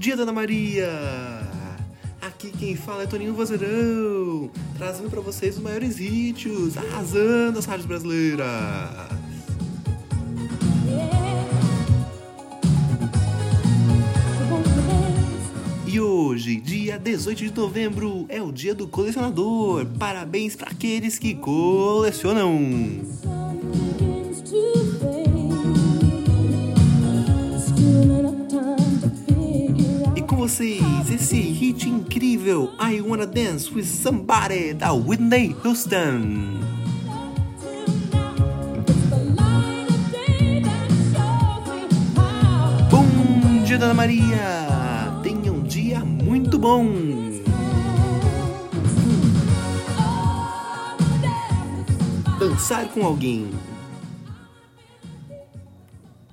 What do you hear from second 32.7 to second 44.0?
I Wanna Dance with Somebody, da Whitney Houston. Bom dia, Dona